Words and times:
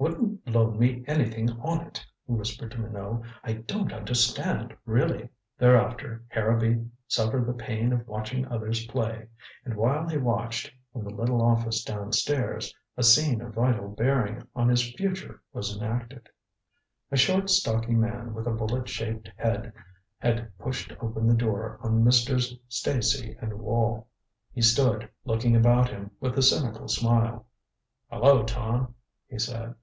"Wouldn't 0.00 0.46
loan 0.46 0.78
me 0.78 1.02
anything 1.08 1.50
on 1.60 1.80
it," 1.84 2.06
he 2.24 2.32
whispered 2.32 2.70
to 2.70 2.78
Minot. 2.78 3.22
"I 3.42 3.54
don't 3.54 3.92
understand, 3.92 4.76
really." 4.84 5.28
Thereafter 5.58 6.22
Harrowby 6.28 6.88
suffered 7.08 7.46
the 7.48 7.52
pain 7.52 7.92
of 7.92 8.06
watching 8.06 8.46
others 8.46 8.86
play. 8.86 9.26
And 9.64 9.74
while 9.74 10.06
he 10.08 10.16
watched, 10.16 10.72
in 10.94 11.02
the 11.02 11.10
little 11.10 11.42
office 11.42 11.82
down 11.82 12.12
stairs, 12.12 12.72
a 12.96 13.02
scene 13.02 13.40
of 13.40 13.54
vital 13.56 13.88
bearing 13.88 14.46
on 14.54 14.68
his 14.68 14.88
future 14.94 15.42
was 15.52 15.76
enacted. 15.76 16.28
A 17.10 17.16
short 17.16 17.50
stocky 17.50 17.96
man 17.96 18.34
with 18.34 18.46
a 18.46 18.52
bullet 18.52 18.88
shaped 18.88 19.28
head 19.36 19.72
had 20.18 20.56
pushed 20.58 20.92
open 21.00 21.26
the 21.26 21.34
door 21.34 21.76
on 21.82 22.04
Messrs. 22.04 22.54
Stacy 22.68 23.36
and 23.40 23.52
Wall. 23.54 24.06
He 24.52 24.62
stood, 24.62 25.10
looking 25.24 25.56
about 25.56 25.88
him 25.88 26.12
with 26.20 26.38
a 26.38 26.42
cynical 26.42 26.86
smile. 26.86 27.46
"Hello, 28.08 28.44
Tom," 28.44 28.94
he 29.26 29.40
said. 29.40 29.74